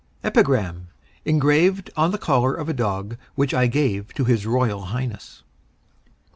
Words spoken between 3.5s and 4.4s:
I GAVE TO